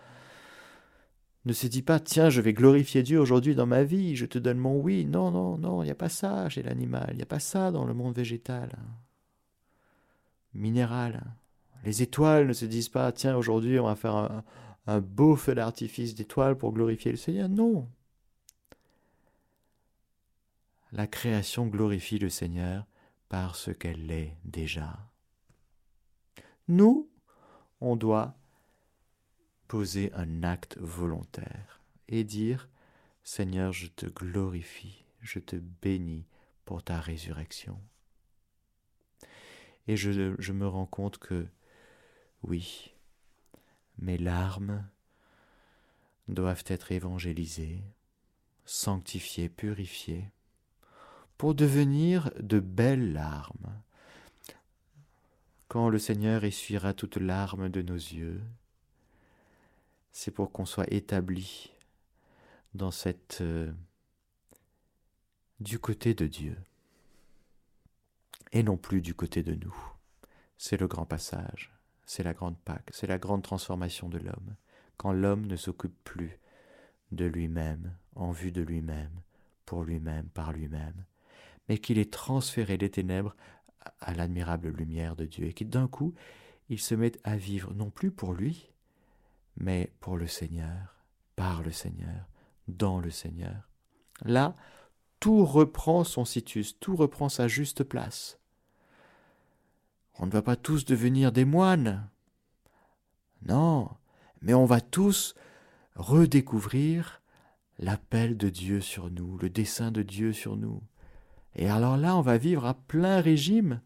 [1.48, 4.38] ne se dit pas tiens, je vais glorifier Dieu aujourd'hui dans ma vie, je te
[4.38, 5.06] donne mon oui.
[5.06, 7.72] Non, non, non, il n'y a pas ça chez l'animal, il n'y a pas ça
[7.72, 8.78] dans le monde végétal,
[10.54, 11.24] minéral.
[11.84, 14.44] Les étoiles ne se disent pas tiens, aujourd'hui on va faire un,
[14.88, 17.50] un beau feu d'artifice d'étoiles pour glorifier le Seigneur.
[17.50, 17.88] Non.
[20.92, 22.86] La création glorifie le Seigneur
[23.30, 25.00] parce qu'elle l'est déjà.
[26.68, 27.10] Nous,
[27.82, 28.36] on doit
[29.68, 32.70] poser un acte volontaire et dire
[33.24, 36.26] Seigneur, je te glorifie, je te bénis
[36.64, 37.82] pour ta résurrection.
[39.88, 41.48] Et je, je me rends compte que,
[42.44, 42.94] oui,
[44.00, 44.88] mes larmes
[46.28, 47.84] doivent être évangélisées,
[48.66, 50.30] sanctifiées, purifiées,
[51.38, 53.82] pour devenir de belles larmes.
[55.68, 58.42] Quand le Seigneur essuiera toute larme de nos yeux,
[60.18, 61.72] c'est pour qu'on soit établi
[62.74, 63.72] dans cette euh,
[65.60, 66.58] du côté de Dieu
[68.52, 69.76] et non plus du côté de nous.
[70.58, 71.78] C'est le grand passage
[72.08, 74.56] c'est la grande Pâque, c'est la grande transformation de l'homme,
[74.96, 76.40] quand l'homme ne s'occupe plus
[77.12, 79.12] de lui-même, en vue de lui-même,
[79.66, 81.06] pour lui-même, par lui-même,
[81.68, 83.36] mais qu'il est transféré des ténèbres
[84.00, 86.16] à l'admirable lumière de Dieu, et qu'il d'un coup,
[86.70, 88.72] il se met à vivre non plus pour lui,
[89.58, 90.96] mais pour le Seigneur,
[91.36, 92.30] par le Seigneur,
[92.68, 93.70] dans le Seigneur.
[94.24, 94.56] Là,
[95.20, 98.40] tout reprend son situs, tout reprend sa juste place.
[100.20, 102.10] On ne va pas tous devenir des moines.
[103.44, 103.90] Non,
[104.42, 105.36] mais on va tous
[105.96, 107.22] redécouvrir
[107.80, 110.82] l'appel de Dieu sur nous, le dessein de Dieu sur nous.
[111.56, 113.82] Et alors là, on va vivre à plein régime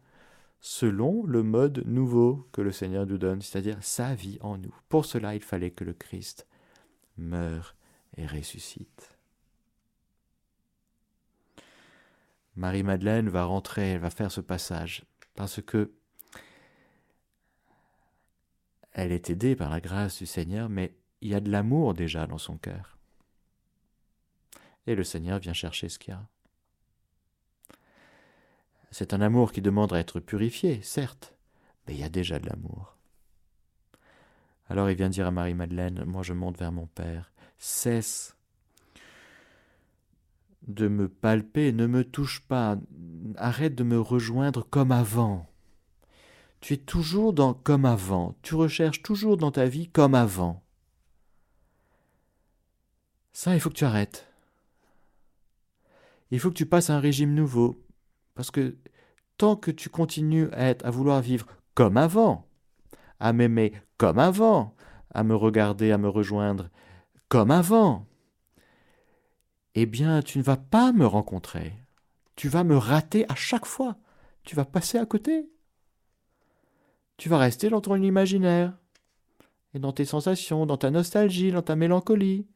[0.62, 4.74] selon le mode nouveau que le Seigneur nous donne, c'est-à-dire sa vie en nous.
[4.88, 6.46] Pour cela, il fallait que le Christ
[7.18, 7.74] meure
[8.16, 9.18] et ressuscite.
[12.54, 15.92] Marie-Madeleine va rentrer, elle va faire ce passage, parce que
[18.92, 22.26] elle est aidée par la grâce du Seigneur, mais il y a de l'amour déjà
[22.26, 22.98] dans son cœur.
[24.86, 26.28] Et le Seigneur vient chercher ce qu'il y a.
[28.92, 31.34] C'est un amour qui demande à être purifié, certes,
[31.86, 32.98] mais il y a déjà de l'amour.
[34.68, 38.36] Alors il vient dire à Marie-Madeleine, moi je monte vers mon Père, cesse
[40.68, 42.76] de me palper, ne me touche pas,
[43.36, 45.48] arrête de me rejoindre comme avant.
[46.60, 48.36] Tu es toujours dans comme avant.
[48.42, 50.62] Tu recherches toujours dans ta vie comme avant.
[53.32, 54.28] Ça, il faut que tu arrêtes.
[56.30, 57.82] Il faut que tu passes à un régime nouveau.
[58.34, 58.76] Parce que
[59.36, 62.46] tant que tu continues à, à vouloir vivre comme avant,
[63.20, 64.74] à m'aimer comme avant,
[65.14, 66.70] à me regarder, à me rejoindre
[67.28, 68.06] comme avant,
[69.74, 71.72] eh bien, tu ne vas pas me rencontrer.
[72.36, 73.96] tu vas me rater à chaque fois.
[74.42, 75.48] Tu vas passer à côté.
[77.16, 78.74] Tu vas rester dans ton imaginaire,
[79.74, 82.46] et dans tes sensations, dans ta nostalgie, dans ta mélancolie.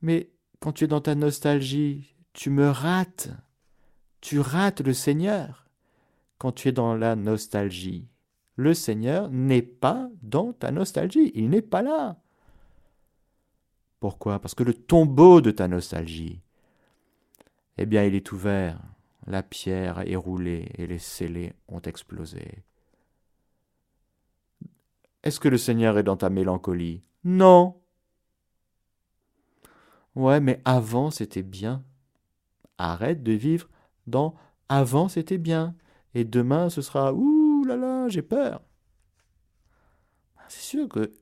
[0.00, 3.30] Mais quand tu es dans ta nostalgie, tu me rates.
[4.20, 5.66] Tu rates le Seigneur
[6.38, 8.08] quand tu es dans la nostalgie.
[8.56, 12.16] Le Seigneur n'est pas dans ta nostalgie, il n'est pas là.
[14.00, 14.40] Pourquoi?
[14.40, 16.40] Parce que le tombeau de ta nostalgie,
[17.76, 18.80] eh bien, il est ouvert,
[19.26, 22.64] la pierre est roulée et les scellés ont explosé.
[25.22, 27.02] Est-ce que le Seigneur est dans ta mélancolie?
[27.24, 27.80] Non.
[30.14, 31.84] Ouais, mais avant c'était bien.
[32.78, 33.68] Arrête de vivre
[34.68, 35.74] avant c'était bien.
[36.14, 38.62] Et demain ce sera ouh là là, j'ai peur.
[40.48, 41.12] C'est sûr que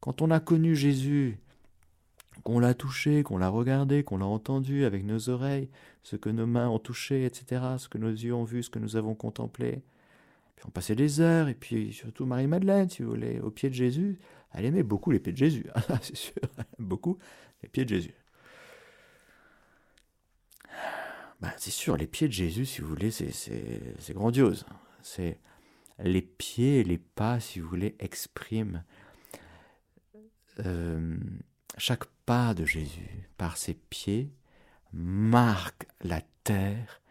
[0.00, 1.38] quand on a connu Jésus,
[2.42, 5.70] qu'on l'a touché, qu'on l'a regardé, qu'on l'a entendu avec nos oreilles,
[6.02, 8.78] ce que nos mains ont touché, etc., ce que nos yeux ont vu, ce que
[8.78, 9.82] nous avons contemplé,
[10.56, 13.74] puis on passait des heures, et puis surtout Marie-Madeleine, si vous voulez, au pied de
[13.74, 14.18] Jésus.
[14.52, 15.66] Elle aimait beaucoup les pieds de Jésus,
[16.02, 16.34] c'est sûr,
[16.78, 17.18] beaucoup
[17.62, 18.14] les pieds de Jésus.
[21.40, 24.64] Ben, c'est sûr, les pieds de Jésus, si vous voulez, c'est grandiose.
[25.02, 25.38] C'est
[25.98, 28.82] les pieds les pas, si vous voulez, expriment
[30.64, 31.16] euh,
[31.78, 34.30] chaque pas de Jésus par ses pieds
[34.92, 37.02] marque la terre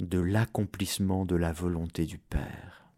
[0.00, 2.90] de l'accomplissement de la volonté du Père.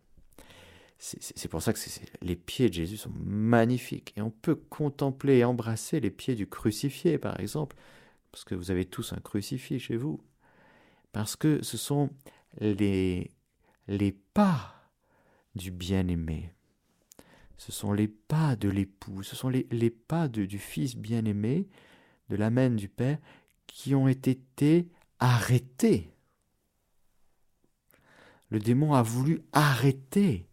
[0.98, 1.78] C'est pour ça que
[2.22, 4.14] les pieds de Jésus sont magnifiques.
[4.16, 7.76] Et on peut contempler et embrasser les pieds du crucifié, par exemple,
[8.34, 10.20] parce que vous avez tous un crucifié chez vous.
[11.12, 12.10] Parce que ce sont
[12.60, 13.30] les,
[13.86, 14.90] les pas
[15.54, 16.52] du bien-aimé.
[17.56, 21.68] Ce sont les pas de l'époux, ce sont les, les pas du Fils bien-aimé,
[22.28, 23.18] de l'Amen du Père,
[23.68, 24.88] qui ont été
[25.20, 26.10] arrêtés
[28.50, 30.48] le démon a voulu arrêter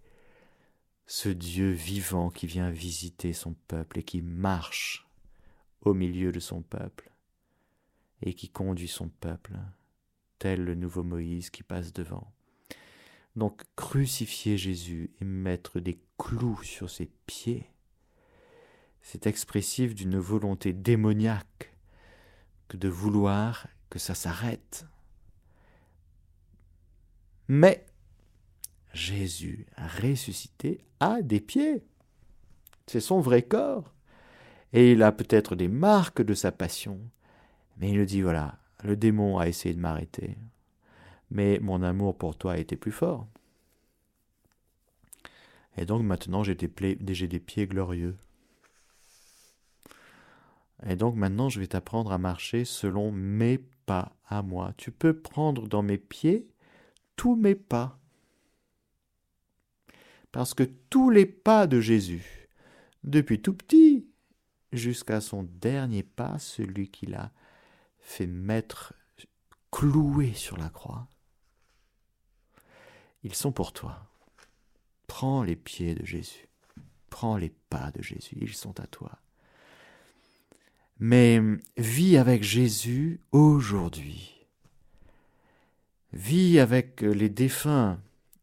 [1.06, 5.08] ce Dieu vivant qui vient visiter son peuple et qui marche
[5.82, 7.11] au milieu de son peuple
[8.22, 9.58] et qui conduit son peuple,
[10.40, 12.32] tel le nouveau Moïse qui passe devant.
[13.36, 17.70] Donc crucifier Jésus et mettre des clous sur ses pieds,
[19.02, 21.74] c'est expressif d'une volonté démoniaque
[22.68, 24.86] que de vouloir que ça s'arrête.
[27.48, 27.86] Mais
[28.94, 31.84] Jésus ressuscité a des pieds.
[32.88, 33.94] C'est son vrai corps.
[34.74, 37.00] Et il a peut-être des marques de sa passion.
[37.82, 40.38] Mais il nous dit, voilà, le démon a essayé de m'arrêter.
[41.32, 43.28] Mais mon amour pour toi a été plus fort.
[45.78, 48.16] Et donc maintenant j'ai des, des pieds glorieux.
[50.86, 54.74] Et donc maintenant je vais t'apprendre à marcher selon mes pas à moi.
[54.78, 56.48] Tu peux prendre dans mes pieds
[57.16, 57.98] tous mes pas
[60.32, 62.48] parce que tous les pas de Jésus,
[63.04, 64.08] depuis tout petit
[64.72, 67.32] jusqu'à son dernier pas, celui qu'il a
[68.12, 68.94] fait mettre
[69.72, 71.08] cloué sur la croix,
[73.24, 74.08] ils sont pour toi.
[75.08, 76.48] Prends les pieds de Jésus,
[77.10, 79.20] prends les pas de Jésus, ils sont à toi.
[81.00, 81.42] Mais
[81.78, 84.46] vis avec Jésus aujourd'hui.
[86.14, 88.00] Vis avec les défunts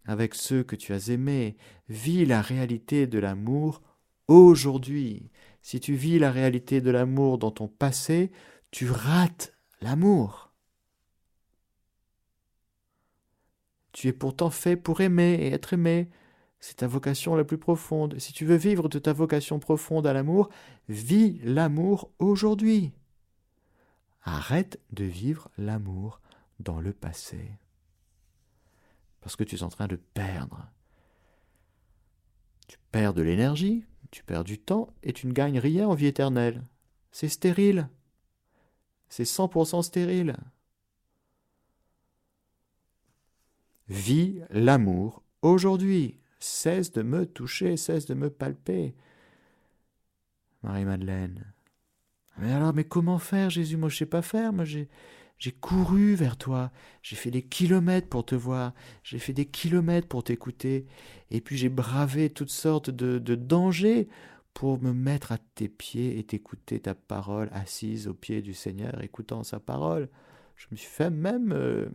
[0.07, 1.57] avec ceux que tu as aimés.
[1.89, 3.83] Vis la réalité de l'amour
[4.27, 5.31] aujourd'hui.
[5.63, 8.33] Si tu vis la réalité de l'amour dans ton passé,
[8.71, 10.53] tu rates l'amour.
[13.93, 16.09] Tu es pourtant fait pour aimer et être aimé.
[16.61, 18.19] C'est ta vocation la plus profonde.
[18.19, 20.49] Si tu veux vivre de ta vocation profonde à l'amour,
[20.89, 22.93] vis l'amour aujourd'hui.
[24.23, 26.21] Arrête de vivre l'amour
[26.61, 27.59] dans le passé
[29.21, 30.71] parce que tu es en train de perdre.
[32.67, 36.07] Tu perds de l'énergie, tu perds du temps et tu ne gagnes rien en vie
[36.07, 36.65] éternelle.
[37.11, 37.89] C'est stérile.
[39.09, 40.37] C'est 100% stérile.
[43.89, 46.19] Vis l'amour aujourd'hui.
[46.41, 48.95] Cesse de me toucher, cesse de me palper.
[50.63, 51.53] Marie-Madeleine.
[52.39, 53.77] Mais alors, mais comment faire, Jésus?
[53.77, 54.53] Moi, je sais pas faire.
[55.39, 60.09] J'ai couru vers toi, j'ai fait des kilomètres pour te voir, j'ai fait des kilomètres
[60.09, 60.85] pour t'écouter,
[61.31, 64.09] et puis j'ai bravé toutes sortes de, dangers
[64.59, 69.01] pour me mettre à tes pieds et t'écouter ta parole assise au pied du Seigneur,
[69.05, 70.09] écoutant sa parole.
[70.57, 71.89] Je me suis fait même euh,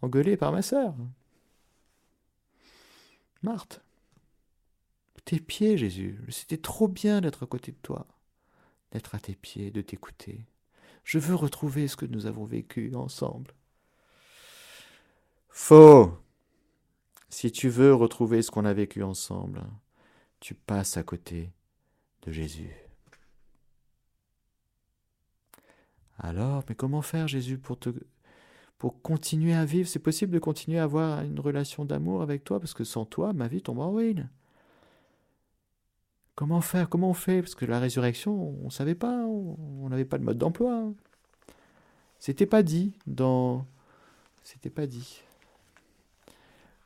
[0.00, 0.94] engueuler par ma sœur.
[3.42, 3.82] Marthe,
[5.24, 8.06] tes pieds, Jésus, c'était trop bien d'être à côté de toi,
[8.92, 10.46] d'être à tes pieds, de t'écouter.
[11.02, 13.52] Je veux retrouver ce que nous avons vécu ensemble.
[15.48, 16.16] Faux.
[17.28, 19.64] Si tu veux retrouver ce qu'on a vécu ensemble,
[20.44, 21.50] tu passes à côté
[22.20, 22.70] de Jésus.
[26.18, 27.88] Alors, mais comment faire Jésus pour te
[28.76, 29.88] pour continuer à vivre?
[29.88, 33.32] C'est possible de continuer à avoir une relation d'amour avec toi parce que sans toi,
[33.32, 34.28] ma vie tombe en ruine.
[36.34, 36.90] Comment faire?
[36.90, 37.40] Comment on fait?
[37.40, 40.92] Parce que la résurrection, on ne savait pas, on n'avait pas de mode d'emploi.
[42.18, 43.66] C'était pas dit dans.
[44.42, 45.22] C'était pas dit.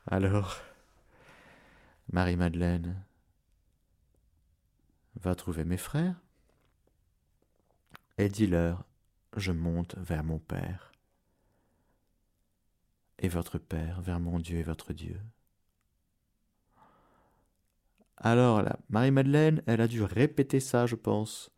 [0.07, 0.55] Alors,
[2.13, 2.95] Marie-Madeleine
[5.21, 6.15] va trouver mes frères
[8.17, 8.85] et dis-leur
[9.37, 10.91] Je monte vers mon Père
[13.19, 15.19] et votre Père, vers mon Dieu et votre Dieu.
[18.17, 21.51] Alors, Marie-Madeleine, elle a dû répéter ça, je pense,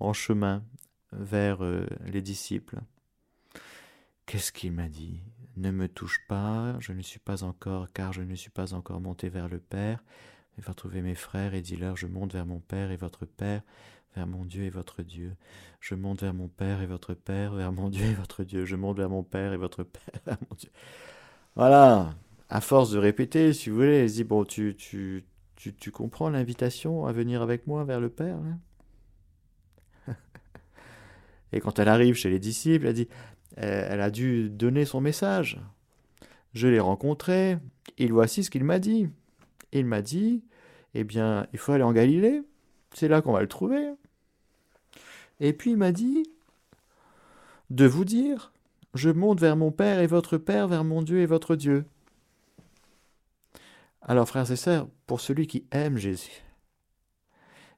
[0.00, 0.64] en chemin
[1.12, 2.78] vers euh, les disciples.
[4.24, 5.22] Qu'est-ce qu'il m'a dit?
[5.56, 9.00] Ne me touche pas, je ne suis pas encore, car je ne suis pas encore
[9.00, 10.02] monté vers le Père.
[10.58, 13.62] Il va trouver mes frères et dis-leur, je monte vers mon Père et votre Père,
[14.14, 15.36] vers mon Dieu et votre Dieu.
[15.80, 18.64] Je monte vers mon Père et votre Père, vers mon Dieu et votre Dieu.
[18.64, 20.70] Je monte vers mon Père et votre Père, vers mon Dieu.
[21.54, 22.14] Voilà,
[22.48, 25.24] à force de répéter, si vous voulez, dit, bon, tu, tu,
[25.56, 28.38] tu, tu comprends l'invitation à venir avec moi vers le Père
[31.52, 33.08] Et quand elle arrive chez les disciples, elle dit,
[33.56, 35.60] elle a dû donner son message.
[36.54, 37.58] Je l'ai rencontré,
[37.98, 39.08] il voici ce qu'il m'a dit.
[39.78, 40.44] Il m'a dit,
[40.94, 42.42] eh bien, il faut aller en Galilée,
[42.94, 43.92] c'est là qu'on va le trouver.
[45.40, 46.24] Et puis il m'a dit
[47.70, 48.52] de vous dire,
[48.94, 51.84] je monte vers mon Père et votre Père, vers mon Dieu et votre Dieu.
[54.00, 56.42] Alors, frères et sœurs, pour celui qui aime Jésus,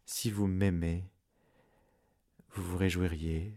[0.05, 1.05] si vous m'aimez,
[2.51, 3.55] vous vous réjouiriez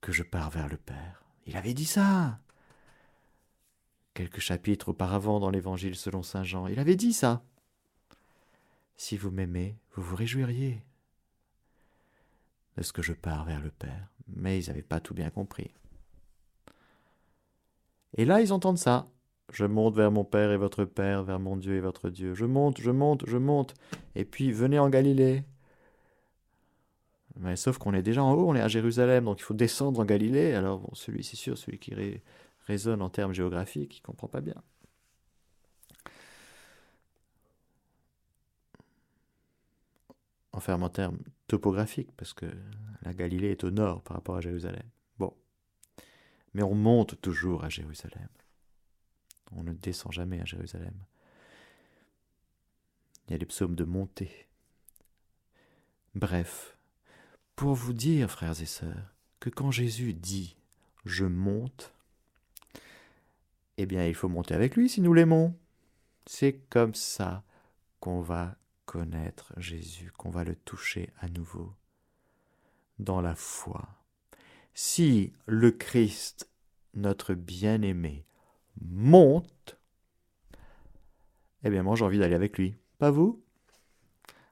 [0.00, 1.24] que je pars vers le Père.
[1.46, 2.38] Il avait dit ça.
[4.14, 7.42] Quelques chapitres auparavant dans l'Évangile selon Saint Jean, il avait dit ça.
[8.96, 10.82] Si vous m'aimez, vous vous réjouiriez
[12.76, 14.08] de ce que je pars vers le Père.
[14.36, 15.70] Mais ils n'avaient pas tout bien compris.
[18.16, 19.08] Et là, ils entendent ça.
[19.52, 22.34] Je monte vers mon Père et votre Père, vers mon Dieu et votre Dieu.
[22.34, 23.74] Je monte, je monte, je monte.
[24.14, 25.44] Et puis venez en Galilée.
[27.36, 30.00] Mais sauf qu'on est déjà en haut, on est à Jérusalem, donc il faut descendre
[30.00, 30.52] en Galilée.
[30.52, 31.92] Alors celui, c'est sûr, celui qui
[32.70, 34.62] raisonne en termes géographiques, il comprend pas bien.
[40.52, 41.18] Enfin, en termes
[41.48, 42.46] topographiques, parce que
[43.02, 44.88] la Galilée est au nord par rapport à Jérusalem.
[45.18, 45.34] Bon.
[46.54, 48.28] Mais on monte toujours à Jérusalem.
[49.52, 50.94] On ne descend jamais à Jérusalem.
[53.26, 54.48] Il y a les psaumes de montée.
[56.14, 56.76] Bref,
[57.56, 60.56] pour vous dire, frères et sœurs, que quand Jésus dit
[61.04, 61.94] je monte,
[63.80, 65.54] eh bien il faut monter avec lui si nous l'aimons.
[66.26, 67.44] C'est comme ça
[67.98, 71.72] qu'on va connaître Jésus, qu'on va le toucher à nouveau
[72.98, 73.88] dans la foi.
[74.74, 76.50] Si le Christ,
[76.94, 78.26] notre bien-aimé,
[78.82, 79.78] monte,
[81.64, 82.76] eh bien moi j'ai envie d'aller avec lui.
[82.98, 83.42] Pas vous?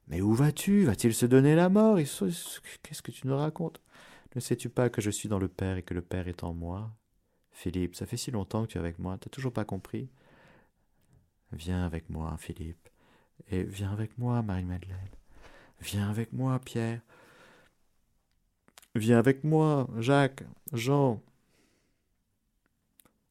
[0.06, 0.84] Mais où vas-tu?
[0.84, 1.98] Va-t-il se donner la mort?
[1.98, 3.82] Qu'est-ce que tu nous racontes?
[4.34, 6.54] Ne sais-tu pas que je suis dans le Père et que le Père est en
[6.54, 6.90] moi?
[7.58, 10.08] Philippe, ça fait si longtemps que tu es avec moi, t'as toujours pas compris
[11.50, 12.88] Viens avec moi, Philippe,
[13.50, 15.10] et viens avec moi, Marie-Madeleine.
[15.80, 17.00] Viens avec moi, Pierre.
[18.94, 21.20] Viens avec moi, Jacques, Jean,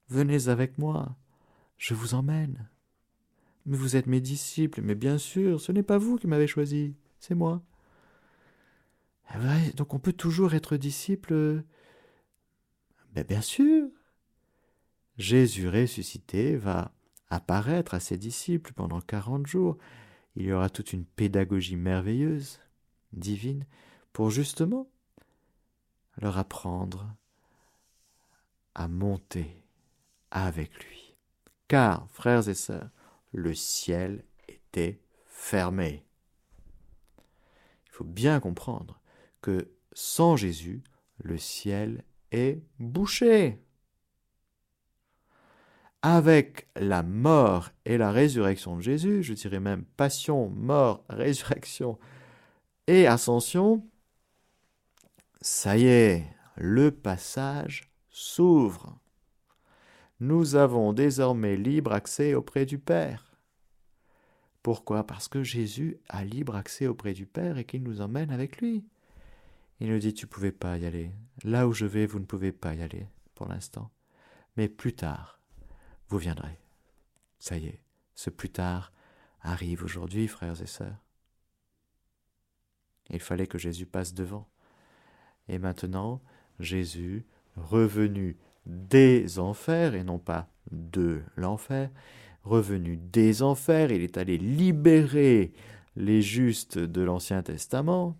[0.09, 1.15] Venez avec moi,
[1.78, 2.67] je vous emmène.
[3.65, 6.95] Mais vous êtes mes disciples, mais bien sûr, ce n'est pas vous qui m'avez choisi,
[7.21, 7.61] c'est moi.
[9.34, 11.63] Eh donc on peut toujours être disciple.
[13.13, 13.88] Ben bien sûr.
[15.18, 16.91] Jésus ressuscité va
[17.30, 19.78] apparaître à ses disciples pendant quarante jours.
[20.36, 22.59] Il y aura toute une pédagogie merveilleuse,
[23.13, 23.65] divine,
[24.13, 24.88] pour justement
[26.18, 27.15] leur apprendre
[28.76, 29.63] à monter
[30.32, 31.15] avec lui.
[31.68, 32.89] Car, frères et sœurs,
[33.32, 36.05] le ciel était fermé.
[37.88, 39.01] Il faut bien comprendre
[39.41, 40.84] que sans Jésus,
[41.18, 43.59] le ciel est bouché.
[46.01, 51.97] Avec la mort et la résurrection de Jésus, je dirais même passion, mort, résurrection
[52.87, 53.85] et ascension,
[55.41, 56.23] ça y est,
[56.55, 58.97] le passage s'ouvre
[60.19, 63.37] nous avons désormais libre accès auprès du Père.
[64.63, 65.05] Pourquoi?
[65.05, 68.83] Parce que Jésus a libre accès auprès du Père et qu'il nous emmène avec lui.
[69.79, 71.11] Il nous dit tu ne pouvais pas y aller.
[71.43, 73.91] Là où je vais, vous ne pouvez pas y aller pour l'instant.
[74.57, 75.36] Mais plus tard,
[76.10, 76.58] vous viendrez.
[77.39, 77.82] Ça y est,
[78.16, 78.91] ce plus tard
[79.41, 81.03] arrive aujourd'hui, frères et sœurs.
[83.10, 84.49] Il fallait que Jésus passe devant.
[85.47, 86.22] Et maintenant,
[86.60, 91.89] Jésus, revenu des enfers, et non pas de l'enfer,
[92.43, 95.53] revenu des enfers, il est allé libérer
[95.95, 98.18] les justes de l'Ancien Testament.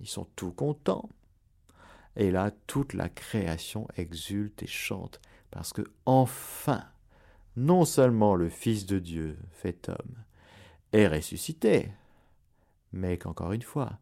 [0.00, 1.08] Ils sont tout contents.
[2.16, 6.84] Et là, toute la création exulte et chante, parce que enfin,
[7.56, 10.16] non seulement le Fils de Dieu, fait homme,
[10.92, 11.90] est ressuscité,
[12.92, 13.98] mais qu'encore une fois,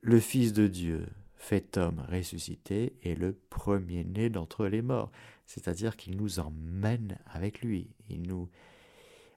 [0.00, 5.12] le Fils de Dieu, fait homme ressuscité, est le premier-né d'entre les morts,
[5.46, 8.48] c'est-à-dire qu'il nous emmène avec lui, il nous...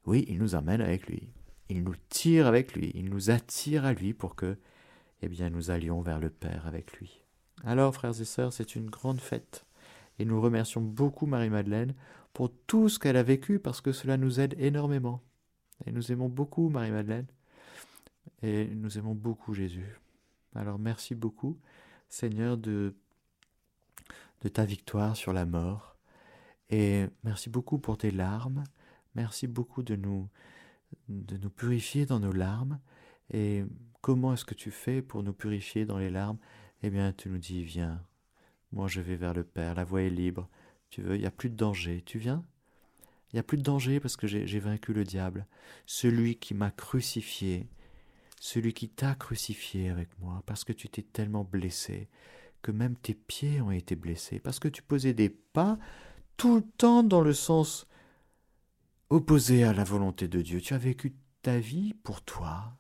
[0.06, 1.30] Oui, il nous emmène avec lui,
[1.68, 4.58] il nous tire avec lui, il nous attire à lui pour que,
[5.22, 7.22] eh bien, nous allions vers le Père avec lui.
[7.64, 9.66] Alors, frères et sœurs, c'est une grande fête,
[10.18, 11.94] et nous remercions beaucoup Marie-Madeleine
[12.34, 15.22] pour tout ce qu'elle a vécu, parce que cela nous aide énormément.
[15.86, 17.28] Et nous aimons beaucoup Marie-Madeleine,
[18.42, 20.00] et nous aimons beaucoup Jésus.
[20.56, 21.60] Alors merci beaucoup,
[22.10, 22.94] Seigneur, de,
[24.54, 25.96] ta victoire sur la mort.
[26.70, 28.64] Et merci beaucoup pour tes larmes.
[29.16, 30.30] Merci beaucoup de nous,
[31.08, 32.80] de nous purifier dans nos larmes.
[33.32, 33.64] Et
[34.02, 36.38] comment est-ce que tu fais pour nous purifier dans les larmes?
[36.84, 38.02] Eh bien, tu nous dis, viens.
[38.72, 39.76] Moi, je vais vers le Père.
[39.76, 40.48] La voie est libre.
[40.90, 42.02] Tu veux, il n'y a plus de danger.
[42.06, 42.44] Tu viens?
[43.32, 45.46] Il n'y a plus de danger parce que j'ai vaincu le diable.
[45.86, 47.68] Celui qui m'a crucifié
[48.40, 52.08] celui qui t'a crucifié avec moi, parce que tu t'es tellement blessé,
[52.62, 55.78] que même tes pieds ont été blessés, parce que tu posais des pas
[56.38, 57.86] tout le temps dans le sens
[59.10, 60.62] opposé à la volonté de Dieu.
[60.62, 62.78] Tu as vécu ta vie pour toi.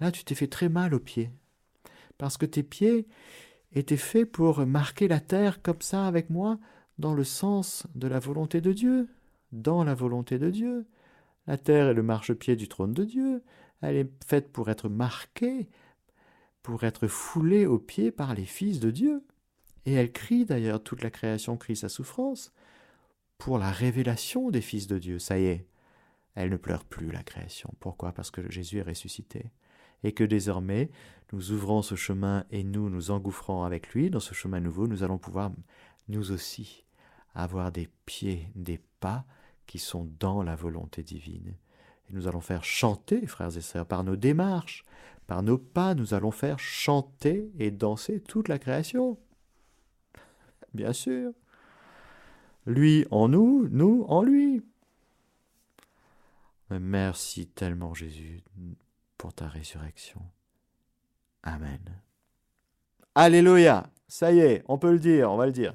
[0.00, 1.30] Là, tu t'es fait très mal aux pieds,
[2.16, 3.06] parce que tes pieds
[3.72, 6.58] étaient faits pour marquer la terre comme ça avec moi,
[6.98, 9.08] dans le sens de la volonté de Dieu,
[9.52, 10.86] dans la volonté de Dieu.
[11.46, 13.42] La terre est le marchepied du trône de Dieu.
[13.80, 15.68] Elle est faite pour être marquée,
[16.62, 19.24] pour être foulée aux pieds par les fils de Dieu.
[19.86, 22.52] Et elle crie d'ailleurs, toute la création crie sa souffrance,
[23.38, 25.18] pour la révélation des fils de Dieu.
[25.18, 25.66] Ça y est,
[26.34, 27.72] elle ne pleure plus la création.
[27.80, 28.12] Pourquoi?
[28.12, 29.50] Parce que Jésus est ressuscité.
[30.04, 30.90] Et que désormais,
[31.32, 35.02] nous ouvrons ce chemin et nous nous engouffrons avec lui dans ce chemin nouveau, nous
[35.02, 35.50] allons pouvoir,
[36.08, 36.84] nous aussi,
[37.38, 39.24] avoir des pieds, des pas
[39.66, 41.54] qui sont dans la volonté divine.
[42.08, 44.82] Et nous allons faire chanter, frères et sœurs, par nos démarches,
[45.26, 49.18] par nos pas, nous allons faire chanter et danser toute la création.
[50.74, 51.32] Bien sûr.
[52.66, 54.62] Lui en nous, nous en lui.
[56.70, 58.42] Merci tellement Jésus
[59.16, 60.20] pour ta résurrection.
[61.42, 62.02] Amen.
[63.14, 63.90] Alléluia.
[64.08, 65.74] Ça y est, on peut le dire, on va le dire.